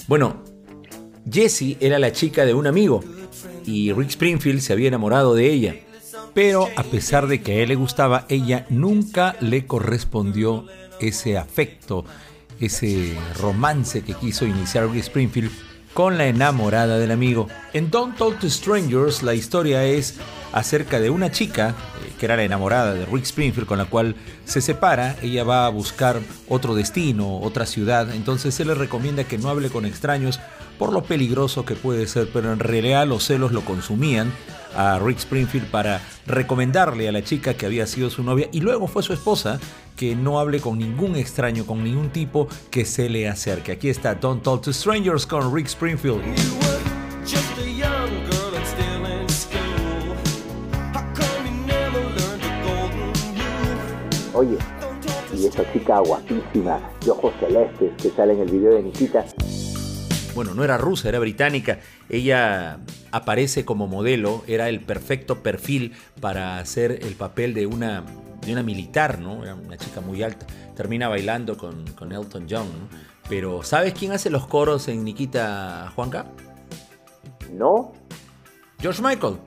[0.07, 0.35] Bueno,
[1.27, 3.03] Jessie era la chica de un amigo
[3.65, 5.75] y Rick Springfield se había enamorado de ella.
[6.35, 10.67] Pero a pesar de que a él le gustaba, ella nunca le correspondió
[10.99, 12.05] ese afecto,
[12.59, 15.51] ese romance que quiso iniciar Rick Springfield
[15.95, 17.47] con la enamorada del amigo.
[17.73, 20.19] En Don't Talk to Strangers la historia es
[20.53, 24.15] acerca de una chica eh, que era la enamorada de Rick Springfield con la cual
[24.45, 29.37] se separa, ella va a buscar otro destino, otra ciudad, entonces se le recomienda que
[29.37, 30.39] no hable con extraños
[30.77, 34.31] por lo peligroso que puede ser, pero en realidad los celos lo consumían
[34.75, 38.87] a Rick Springfield para recomendarle a la chica que había sido su novia y luego
[38.87, 39.59] fue su esposa
[39.95, 43.73] que no hable con ningún extraño, con ningún tipo que se le acerque.
[43.73, 46.70] Aquí está Don't Talk to Strangers con Rick Springfield.
[54.41, 54.57] Oye,
[55.35, 59.23] y esa chica guapísima de ojos celestes que sale en el video de Nikita.
[60.33, 61.77] Bueno, no era rusa, era británica.
[62.09, 62.79] Ella
[63.11, 68.03] aparece como modelo, era el perfecto perfil para hacer el papel de una,
[68.43, 69.43] de una militar, ¿no?
[69.43, 70.47] Era una chica muy alta.
[70.75, 72.87] Termina bailando con, con Elton John, ¿no?
[73.29, 76.25] Pero ¿sabes quién hace los coros en Nikita Juanca?
[77.53, 77.91] ¿No?
[78.79, 79.37] George Michael.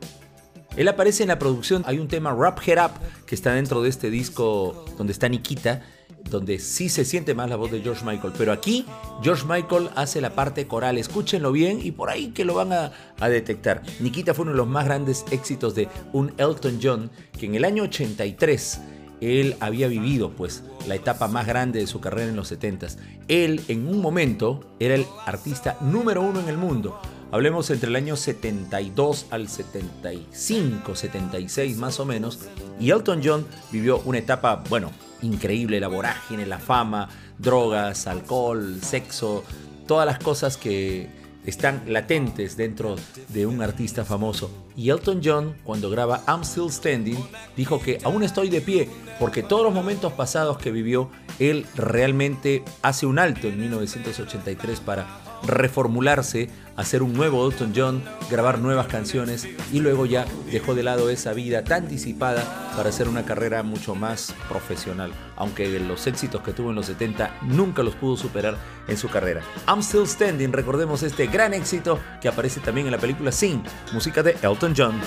[0.76, 2.92] Él aparece en la producción, hay un tema Wrap Head Up
[3.26, 5.82] que está dentro de este disco donde está Nikita,
[6.30, 8.32] donde sí se siente más la voz de George Michael.
[8.36, 8.86] Pero aquí
[9.22, 12.92] George Michael hace la parte coral, escúchenlo bien y por ahí que lo van a,
[13.20, 13.82] a detectar.
[14.00, 17.64] Nikita fue uno de los más grandes éxitos de un Elton John que en el
[17.64, 18.80] año 83
[19.20, 22.96] él había vivido pues la etapa más grande de su carrera en los 70s.
[23.28, 27.00] Él en un momento era el artista número uno en el mundo.
[27.30, 32.40] Hablemos entre el año 72 al 75, 76 más o menos.
[32.78, 34.90] Y Elton John vivió una etapa, bueno,
[35.22, 37.08] increíble, la vorágine, la fama,
[37.38, 39.42] drogas, alcohol, sexo,
[39.86, 41.08] todas las cosas que
[41.46, 42.96] están latentes dentro
[43.28, 44.50] de un artista famoso.
[44.76, 47.22] Y Elton John, cuando graba I'm Still Standing,
[47.56, 52.64] dijo que aún estoy de pie, porque todos los momentos pasados que vivió, él realmente
[52.82, 55.06] hace un alto en 1983 para
[55.42, 61.10] reformularse, hacer un nuevo Elton John, grabar nuevas canciones y luego ya dejó de lado
[61.10, 66.52] esa vida tan disipada para hacer una carrera mucho más profesional, aunque los éxitos que
[66.52, 68.56] tuvo en los 70 nunca los pudo superar
[68.88, 69.42] en su carrera.
[69.68, 74.22] I'm Still Standing, recordemos este gran éxito que aparece también en la película Sing, música
[74.22, 75.00] de Elton John.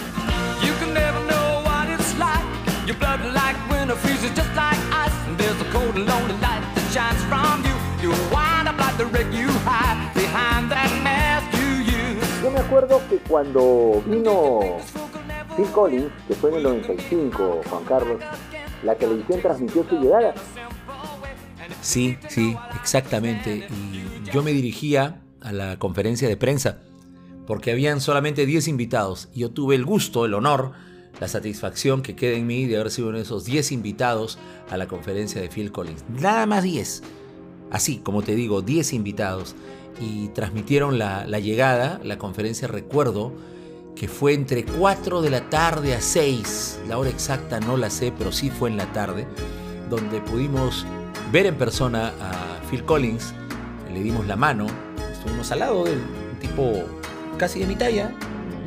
[7.99, 10.06] You wind up like the wreck you hide
[12.57, 14.61] me acuerdo que cuando vino
[15.55, 18.19] Phil Collins, que fue en el 95, Juan Carlos,
[18.83, 20.33] la televisión transmitió su llegada.
[21.81, 23.67] Sí, sí, exactamente.
[23.69, 26.79] Y yo me dirigía a la conferencia de prensa
[27.45, 29.29] porque habían solamente 10 invitados.
[29.33, 30.71] Y yo tuve el gusto, el honor,
[31.19, 34.39] la satisfacción que queda en mí de haber sido uno de esos 10 invitados
[34.71, 36.05] a la conferencia de Phil Collins.
[36.09, 37.03] Nada más 10.
[37.71, 39.56] Así, como te digo, 10 invitados.
[39.99, 43.34] Y transmitieron la, llegada, la conferencia, recuerdo,
[43.95, 46.82] que fue entre 4 de la tarde a 6.
[46.88, 49.27] La hora exacta no la sé, pero sí fue en la tarde,
[49.89, 50.86] donde pudimos
[51.32, 53.34] ver en persona a Phil Collins.
[53.91, 54.67] Le dimos la mano,
[55.12, 55.99] estuvimos al lado del
[56.39, 56.84] tipo
[57.38, 58.13] casi de mi talla,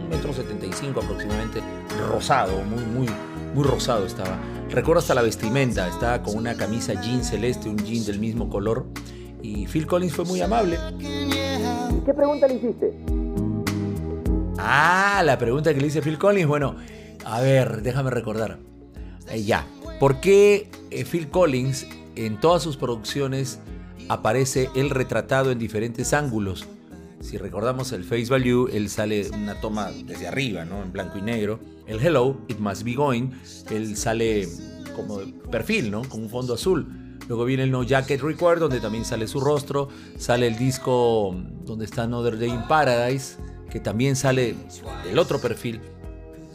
[0.03, 1.61] un metro setenta y cinco aproximadamente,
[2.11, 3.09] rosado, muy, muy,
[3.55, 4.37] muy rosado estaba.
[4.71, 8.87] Recuerdo hasta la vestimenta, estaba con una camisa jean celeste, un jean del mismo color,
[9.43, 10.79] y Phil Collins fue muy amable.
[11.01, 12.97] ¿Y qué pregunta le hiciste?
[14.59, 16.77] Ah, la pregunta que le hice Phil Collins, bueno,
[17.25, 18.61] a ver, déjame recordar.
[19.29, 19.67] Eh, ya,
[19.99, 23.59] ¿por qué eh, Phil Collins en todas sus producciones
[24.09, 26.69] aparece él retratado en diferentes ángulos?
[27.21, 30.83] Si recordamos el face value, él sale una toma desde arriba, ¿no?
[30.83, 31.61] En blanco y negro.
[31.87, 33.31] El hello, it must be going,
[33.71, 34.49] él sale
[34.97, 36.03] como de perfil, ¿no?
[36.03, 36.87] Con un fondo azul.
[37.29, 39.89] Luego viene el No Jacket Required, donde también sale su rostro.
[40.19, 43.37] Sale el disco donde está Another Day in Paradise,
[43.71, 44.57] que también sale
[45.05, 45.81] del otro perfil.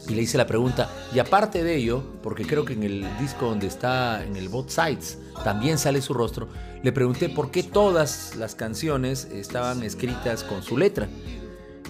[0.08, 3.48] Y le hice la pregunta, y aparte de ello, porque creo que en el disco
[3.48, 6.48] donde está en el Both Sides también sale su rostro,
[6.84, 11.08] le pregunté por qué todas las canciones estaban escritas con su letra.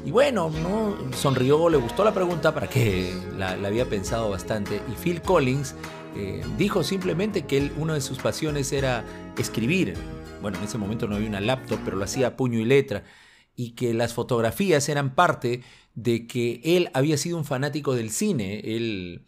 [0.06, 0.96] Y bueno, ¿no?
[1.14, 4.80] sonrió, le gustó la pregunta para que la, había pensado bastante.
[4.90, 5.76] Y Phil Collins
[6.16, 9.04] eh, dijo simplemente que él, una de sus pasiones era
[9.38, 9.96] escribir.
[10.42, 13.04] Bueno, en ese momento no había una laptop, pero lo hacía puño y letra.
[13.56, 15.62] Y que las fotografías eran parte
[15.94, 18.60] de que él había sido un fanático del cine.
[18.64, 19.26] Él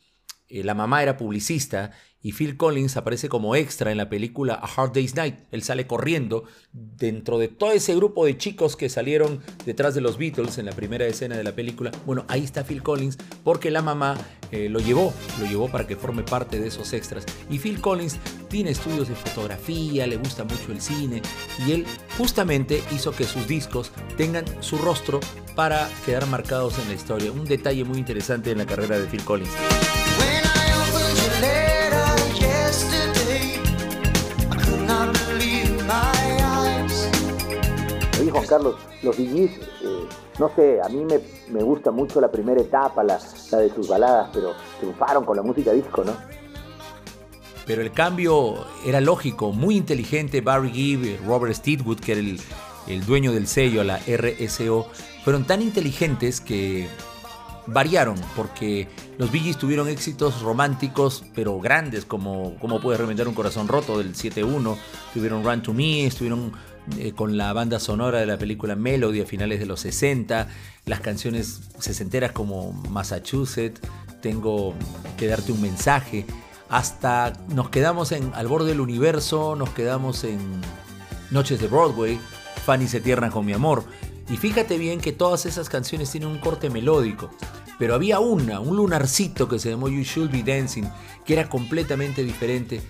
[0.49, 4.65] eh, la mamá era publicista y Phil Collins aparece como extra en la película A
[4.67, 5.35] Hard Day's Night.
[5.51, 10.17] Él sale corriendo dentro de todo ese grupo de chicos que salieron detrás de los
[10.17, 11.91] Beatles en la primera escena de la película.
[12.05, 14.17] Bueno, ahí está Phil Collins porque la mamá
[14.51, 17.25] eh, lo llevó, lo llevó para que forme parte de esos extras.
[17.49, 18.17] Y Phil Collins
[18.49, 21.21] tiene estudios de fotografía, le gusta mucho el cine
[21.65, 21.85] y él
[22.17, 25.19] justamente hizo que sus discos tengan su rostro
[25.55, 27.31] para quedar marcados en la historia.
[27.31, 29.51] Un detalle muy interesante en la carrera de Phil Collins.
[38.37, 39.51] Juan Carlos, los DJs,
[39.83, 40.07] eh,
[40.39, 41.19] no sé, a mí me,
[41.49, 43.19] me, gusta mucho la primera etapa, la,
[43.51, 46.13] la, de sus baladas, pero triunfaron con la música disco, ¿no?
[47.65, 50.41] Pero el cambio era lógico, muy inteligente.
[50.41, 52.39] Barry Gibb, Robert Steedwood, que era el,
[52.87, 54.87] el dueño del sello, la RSO,
[55.23, 56.87] fueron tan inteligentes que
[57.67, 63.67] variaron, porque los Bee tuvieron éxitos románticos, pero grandes, como, como puede remendar un corazón
[63.67, 64.77] roto del 7-1,
[65.13, 66.53] tuvieron Run to Me, estuvieron
[66.97, 70.47] eh, con la banda sonora de la película Melody a finales de los 60,
[70.85, 73.81] las canciones sesenteras como Massachusetts,
[74.21, 74.73] Tengo
[75.17, 76.25] que darte un mensaje,
[76.69, 80.39] hasta nos quedamos en Al borde del universo, nos quedamos en
[81.29, 82.19] Noches de Broadway,
[82.65, 83.83] Fanny se tierna con mi amor.
[84.29, 87.29] Y fíjate bien que todas esas canciones tienen un corte melódico.
[87.79, 90.85] Pero había una, un lunarcito que se llamó You Should Be Dancing,
[91.25, 92.81] que era completamente diferente.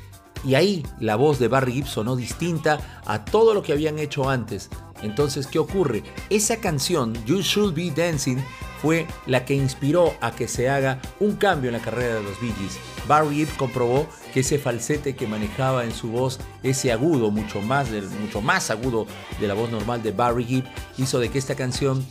[0.45, 4.30] Y ahí la voz de Barry Gibb sonó distinta a todo lo que habían hecho
[4.30, 4.69] antes.
[5.02, 6.04] Entonces, ¿qué ocurre?
[6.30, 8.38] Esa canción, You Should Be Dancing,
[8.82, 12.39] fue la que inspiró a que se haga un cambio en la carrera de los
[12.39, 12.78] Bee Gees.
[13.08, 17.89] Barry Gibb comprobó que ese falsete que manejaba en su voz, ese agudo, mucho más,
[18.21, 19.08] mucho más agudo
[19.39, 20.65] de la voz normal de Barry Gibb,
[20.97, 22.06] hizo de que esta canción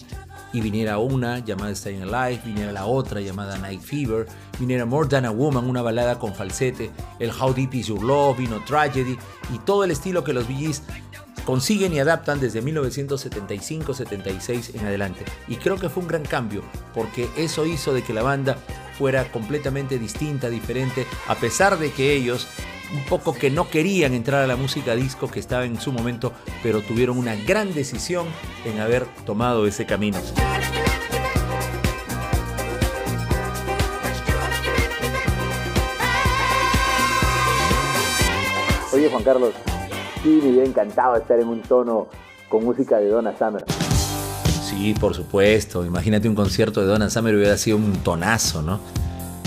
[0.57, 4.25] y viniera una llamada Staying Alive, viniera la otra llamada Night Fever,
[4.59, 8.39] viniera More Than a Woman, una balada con falsete, el How Deep Is Your Love,
[8.39, 9.19] vino Tragedy
[9.55, 10.83] y todo el estilo que los Gees
[11.45, 15.27] consiguen y adaptan desde 1975-76 en adelante.
[15.47, 16.63] Y creo que fue un gran cambio,
[16.95, 18.57] porque eso hizo de que la banda
[18.97, 22.49] fuera completamente distinta, diferente, a pesar de que ellos
[22.93, 26.33] un poco que no querían entrar a la música disco que estaba en su momento,
[26.63, 28.27] pero tuvieron una gran decisión
[28.65, 30.19] en haber tomado ese camino.
[38.93, 39.53] Oye Juan Carlos,
[40.23, 42.07] sí me hubiera encantado estar en un tono
[42.49, 43.86] con música de Donna Summer.
[44.69, 45.85] Sí, por supuesto.
[45.85, 48.81] Imagínate un concierto de Donna Summer hubiera sido un tonazo, ¿no?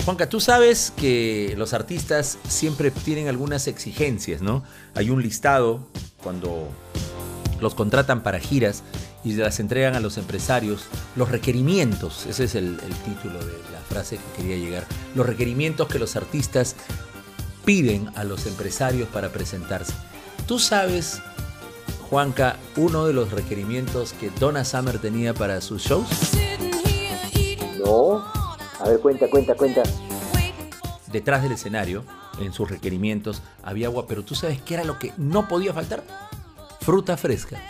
[0.06, 4.64] Juanca, tú sabes que los artistas siempre tienen algunas exigencias, ¿no?
[4.96, 5.86] Hay un listado
[6.24, 6.70] cuando
[7.60, 8.82] los contratan para giras
[9.26, 10.86] y las entregan a los empresarios,
[11.18, 15.90] los requerimientos, ese es el, el, título de la frase que quería llegar, los requerimientos
[15.90, 16.78] que los artistas
[17.66, 19.94] piden a los empresarios para presentarse.
[20.48, 21.22] ¿Tú sabes,
[22.10, 26.08] Juanca, uno de los requerimientos que Donna Summer tenía para sus shows?
[27.78, 28.26] No.
[28.80, 29.84] A ver, cuenta, cuenta, cuenta.
[31.12, 32.04] Detrás del escenario,
[32.40, 36.04] en sus requerimientos, había agua, pero ¿tú sabes qué era lo que no podía faltar?
[36.82, 37.62] Fruta fresca.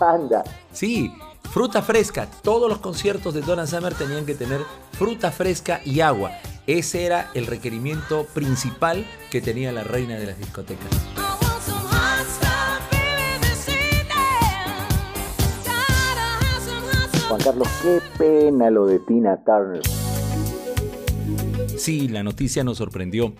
[0.00, 0.44] Anda.
[0.72, 1.12] Sí,
[1.50, 2.28] fruta fresca.
[2.42, 4.60] Todos los conciertos de Donna Summer tenían que tener
[4.92, 6.30] fruta fresca y agua.
[6.68, 11.23] Ese era el requerimiento principal que tenía la reina de las discotecas.
[17.42, 19.82] Carlos, qué pena lo de Tina Turner.
[21.76, 23.34] Sí, la noticia nos sorprendió.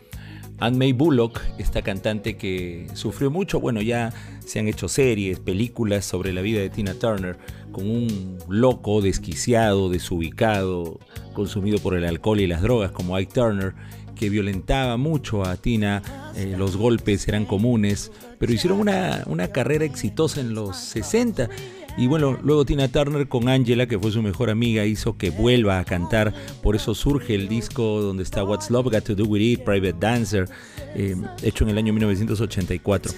[0.59, 4.13] Anne May Bullock, esta cantante que sufrió mucho, bueno, ya
[4.45, 7.37] se han hecho series, películas sobre la vida de Tina Turner,
[7.73, 11.01] con un loco, desquiciado, desubicado,
[11.33, 13.75] consumido por el alcohol y las drogas como Ike Turner,
[14.15, 16.03] que violentaba mucho a Tina,
[16.37, 21.49] eh, los golpes eran comunes, pero hicieron una, una carrera exitosa en los 60
[21.97, 25.79] y bueno, luego Tina Turner con Angela, que fue su mejor amiga, hizo que vuelva
[25.79, 26.35] a cantar.
[26.63, 29.97] Por eso surge el disco donde está What's Love Got to Do With It, Private
[30.01, 30.49] Dancer,
[30.95, 33.13] eh, hecho en el año 1984.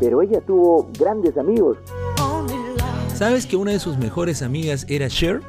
[0.00, 1.78] Pero ella tuvo grandes amigos.
[3.14, 5.40] ¿Sabes que una de sus mejores amigas era Cher?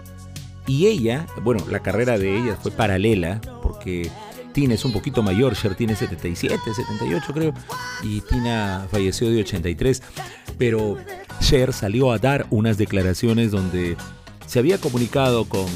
[0.67, 4.09] Y ella, bueno, la carrera de ella fue paralela, porque
[4.53, 7.53] Tina es un poquito mayor, Cher tiene 77, 78 creo,
[8.03, 10.01] y Tina falleció de 83.
[10.57, 10.97] Pero
[11.39, 13.97] Cher salió a dar unas declaraciones donde
[14.45, 15.67] se había comunicado con,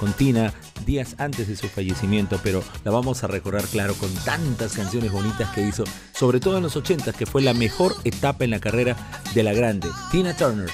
[0.00, 0.52] con Tina
[0.84, 5.50] días antes de su fallecimiento, pero la vamos a recordar, claro, con tantas canciones bonitas
[5.50, 8.96] que hizo, sobre todo en los 80, que fue la mejor etapa en la carrera
[9.34, 10.70] de la grande, Tina Turner.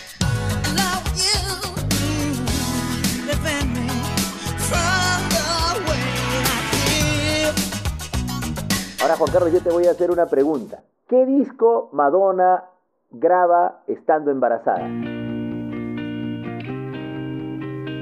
[9.18, 10.84] Juan Carlos, yo te voy a hacer una pregunta.
[11.08, 12.62] ¿Qué disco Madonna
[13.10, 14.88] graba estando embarazada?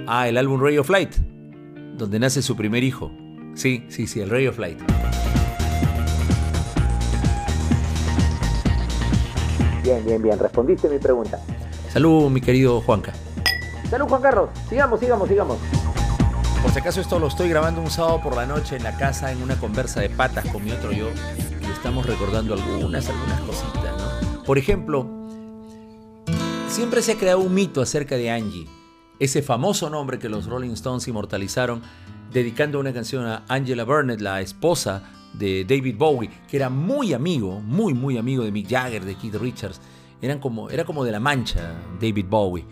[0.07, 1.15] Ah, el álbum Ray of Light,
[1.95, 3.11] donde nace su primer hijo.
[3.55, 4.79] Sí, sí, sí, el Ray of Light.
[9.83, 10.39] Bien, bien, bien.
[10.39, 11.41] Respondiste mi pregunta.
[11.89, 13.15] Salud, mi querido Juanca.
[13.89, 14.51] Salud, Juan Carlos.
[14.69, 15.76] Sigamos, sigamos, sigamos.
[16.63, 19.31] Por si acaso esto lo estoy grabando un sábado por la noche en la casa
[19.31, 21.09] en una conversa de patas con mi otro yo
[21.61, 24.43] y estamos recordando algunas, algunas cositas, ¿no?
[24.43, 25.09] Por ejemplo,
[26.69, 28.67] siempre se ha creado un mito acerca de Angie,
[29.19, 31.83] ese famoso nombre que los Rolling Stones inmortalizaron
[32.33, 37.61] dedicando una canción a Angela Burnett, la esposa de David Bowie, que era muy amigo,
[37.61, 39.81] muy muy amigo de Mick Jagger, de Keith Richards.
[40.23, 42.65] Eran como, era como de la mancha David Bowie.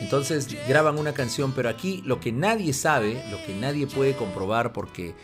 [0.00, 4.72] Entonces graban una canción, pero aquí lo que nadie sabe, lo que nadie puede comprobar,
[4.72, 5.14] porque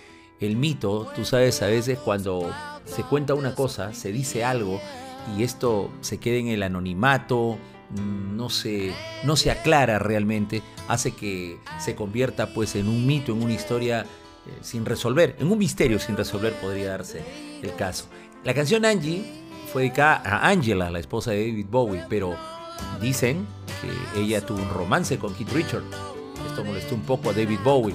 [0.40, 2.50] el mito, tú sabes, a veces cuando
[2.84, 4.80] se cuenta una cosa, se dice algo
[5.36, 7.58] y esto se queda en el anonimato,
[8.34, 8.92] no se,
[9.24, 14.02] no se aclara realmente, hace que se convierta pues en un mito, en una historia
[14.02, 17.22] eh, sin resolver, en un misterio sin resolver podría darse
[17.62, 18.06] el caso.
[18.44, 19.45] La canción Angie
[19.78, 22.36] dedicada a Angela, la esposa de David Bowie, pero
[23.00, 23.46] dicen
[23.80, 25.86] que ella tuvo un romance con Keith Richards.
[26.48, 27.94] Esto molestó un poco a David Bowie.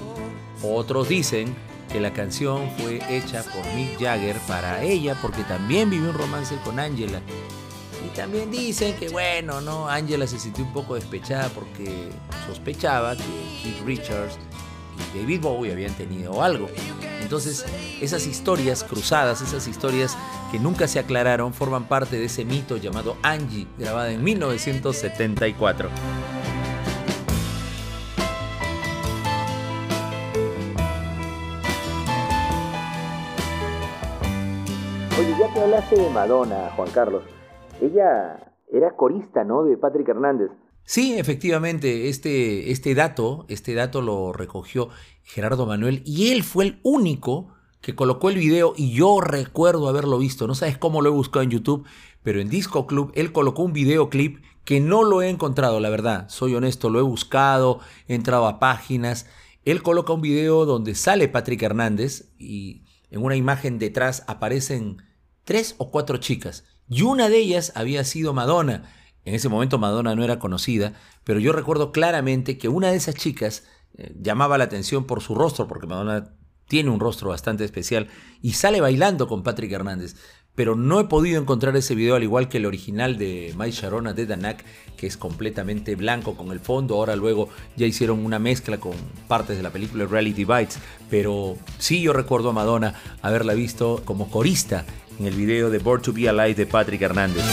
[0.63, 1.55] Otros dicen
[1.91, 6.55] que la canción fue hecha por Mick Jagger para ella porque también vivió un romance
[6.63, 7.21] con Angela.
[8.05, 12.09] Y también dicen que bueno, no, Angela se sintió un poco despechada porque
[12.47, 13.23] sospechaba que
[13.61, 14.37] Keith Richards
[15.13, 16.67] y David Bowie habían tenido algo.
[17.21, 17.65] Entonces,
[18.01, 20.17] esas historias cruzadas, esas historias
[20.51, 25.89] que nunca se aclararon, forman parte de ese mito llamado Angie, grabada en 1974.
[35.19, 37.23] Oye, ya que hablaste de Madonna, Juan Carlos,
[37.81, 38.37] ella
[38.71, 39.63] era corista, ¿no?
[39.63, 40.51] De Patrick Hernández.
[40.91, 44.89] Sí, efectivamente, este, este dato, este dato lo recogió
[45.23, 47.47] Gerardo Manuel y él fue el único
[47.80, 50.47] que colocó el video y yo recuerdo haberlo visto.
[50.47, 51.88] No sabes cómo lo he buscado en YouTube,
[52.23, 56.27] pero en Disco Club él colocó un videoclip que no lo he encontrado, la verdad.
[56.27, 59.27] Soy honesto, lo he buscado, he entrado a páginas.
[59.63, 65.01] Él coloca un video donde sale Patrick Hernández y en una imagen detrás aparecen
[65.45, 68.91] tres o cuatro chicas y una de ellas había sido Madonna.
[69.25, 73.15] En ese momento Madonna no era conocida, pero yo recuerdo claramente que una de esas
[73.15, 73.63] chicas
[73.97, 76.34] eh, llamaba la atención por su rostro, porque Madonna
[76.67, 78.07] tiene un rostro bastante especial,
[78.41, 80.15] y sale bailando con Patrick Hernández.
[80.53, 84.13] Pero no he podido encontrar ese video al igual que el original de Mai Sharona
[84.13, 84.65] de Danak,
[84.97, 86.95] que es completamente blanco con el fondo.
[86.95, 88.91] Ahora luego ya hicieron una mezcla con
[89.29, 90.77] partes de la película Reality Bites.
[91.10, 94.86] Pero sí yo recuerdo a Madonna haberla visto como corista
[95.19, 97.45] en el video de Born to Be Alive de Patrick Hernández.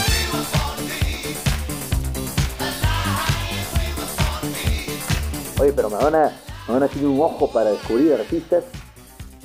[5.59, 6.31] Oye, pero Madonna,
[6.69, 8.63] Madonna tiene un ojo para descubrir artistas.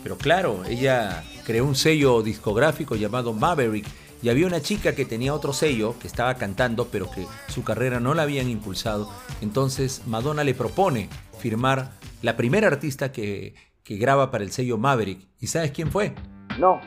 [0.01, 3.85] Pero claro, ella creó un sello discográfico llamado Maverick
[4.23, 7.99] y había una chica que tenía otro sello que estaba cantando pero que su carrera
[7.99, 9.11] no la habían impulsado.
[9.41, 11.91] Entonces Madonna le propone firmar
[12.23, 15.19] la primera artista que, que graba para el sello Maverick.
[15.41, 16.15] ¿Y sabes quién fue?
[16.61, 16.81] No.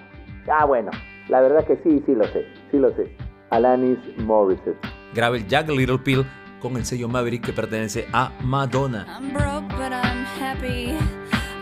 [0.49, 0.91] Ah, bueno.
[1.27, 2.45] La verdad que sí, sí lo sé.
[2.71, 3.13] Sí lo sé.
[3.49, 4.79] Alanis Morissette.
[5.13, 6.25] Graba el Jack Little Pill
[6.67, 9.05] con el sello Maverick que pertenece a Madonna.
[9.07, 10.97] I'm broke, but I'm happy.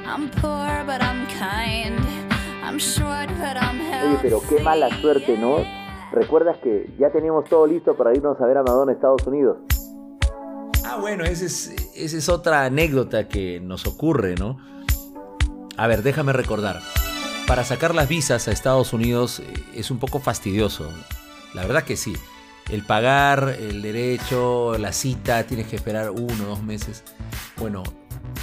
[0.03, 1.99] I'm poor, but I'm kind.
[2.63, 5.57] I'm short, but I'm Oye, pero qué mala suerte, ¿no?
[6.11, 9.57] ¿Recuerdas que ya teníamos todo listo para irnos a ver a Madonna a Estados Unidos?
[10.83, 14.57] Ah, bueno, esa es, esa es otra anécdota que nos ocurre, ¿no?
[15.77, 16.81] A ver, déjame recordar.
[17.45, 20.89] Para sacar las visas a Estados Unidos eh, es un poco fastidioso.
[21.53, 22.15] La verdad que sí.
[22.69, 27.03] El pagar, el derecho, la cita, tienes que esperar uno o dos meses.
[27.57, 27.83] Bueno,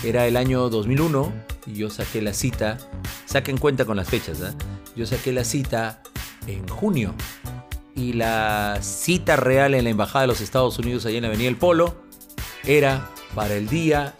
[0.04, 1.32] era el año 2001
[1.66, 2.78] y yo saqué la cita.
[3.24, 4.52] Saquen cuenta con las fechas, ¿eh?
[4.94, 6.02] Yo saqué la cita
[6.46, 7.14] en junio.
[7.94, 11.48] Y la cita real en la Embajada de los Estados Unidos, allá en la Avenida
[11.48, 11.94] El Polo,
[12.64, 14.14] era para el día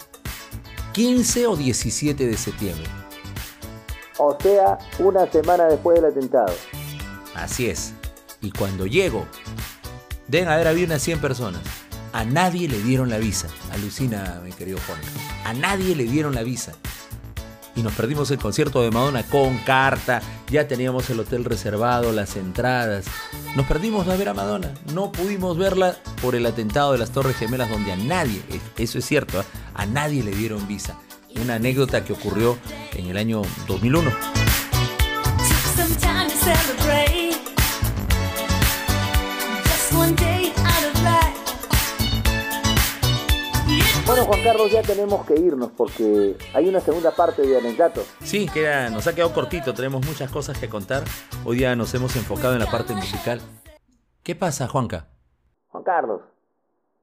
[0.93, 2.87] 15 o 17 de septiembre.
[4.19, 6.55] O sea, una semana después del atentado.
[7.35, 7.95] Así es.
[8.43, 9.27] Y cuando llego,
[10.29, 11.63] deben haber habido unas 100 personas.
[12.13, 13.49] A nadie le dieron la visa.
[13.73, 15.01] Alucina, mi querido Juan.
[15.45, 16.73] A nadie le dieron la visa.
[17.75, 20.21] Y nos perdimos el concierto de Madonna con carta.
[20.51, 23.07] Ya teníamos el hotel reservado, las entradas.
[23.57, 24.75] Nos perdimos de ver a Madonna.
[24.93, 28.43] No pudimos verla por el atentado de las Torres Gemelas, donde a nadie,
[28.77, 29.45] eso es cierto, ¿eh?
[29.75, 30.99] a nadie le dieron visa.
[31.41, 32.59] Una anécdota que ocurrió
[32.93, 34.42] en el año 2001.
[44.07, 48.05] Bueno, Juan Carlos, ya tenemos que irnos porque hay una segunda parte de Anecdatos.
[48.21, 51.05] Sí, queda, nos ha quedado cortito, tenemos muchas cosas que contar.
[51.45, 53.41] Hoy día nos hemos enfocado en la parte musical.
[54.23, 55.09] ¿Qué pasa, Juanca?
[55.69, 56.23] Juan Carlos,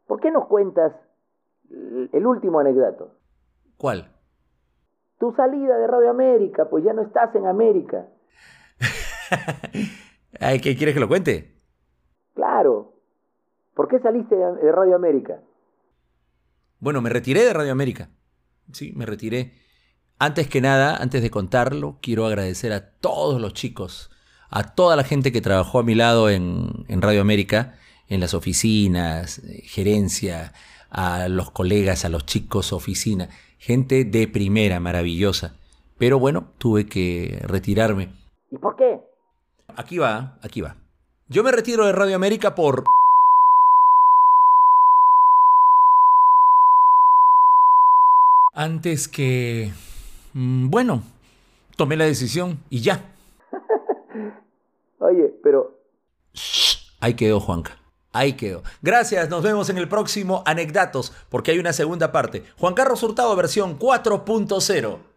[0.07, 0.93] ¿por qué nos cuentas
[1.69, 3.15] el último anecdato?
[3.77, 4.11] ¿Cuál?
[5.19, 8.07] Tu salida de Radio América, pues ya no estás en América.
[10.61, 11.58] ¿Qué quieres que lo cuente?
[12.35, 12.93] Claro.
[13.73, 15.41] ¿Por qué saliste de Radio América?
[16.79, 18.09] Bueno, me retiré de Radio América.
[18.71, 19.53] Sí, me retiré.
[20.17, 24.11] Antes que nada, antes de contarlo, quiero agradecer a todos los chicos,
[24.49, 27.75] a toda la gente que trabajó a mi lado en, en Radio América,
[28.07, 30.53] en las oficinas, eh, gerencia,
[30.89, 35.55] a los colegas, a los chicos oficina, gente de primera, maravillosa.
[35.97, 38.13] Pero bueno, tuve que retirarme.
[38.51, 38.99] ¿Y por qué?
[39.75, 40.75] Aquí va, aquí va.
[41.31, 42.83] Yo me retiro de Radio América por...
[48.53, 49.71] Antes que...
[50.33, 51.03] mm, Bueno,
[51.75, 53.13] tomé la decisión y ya.
[54.99, 55.77] Oye, pero
[56.99, 57.77] Ahí quedó, Juanca.
[58.11, 58.63] Ahí quedó.
[58.81, 62.43] Gracias, nos vemos en el próximo Anecdatos, porque hay una segunda parte.
[62.57, 65.09] Juan Carlos Hurtado, versión 4.0.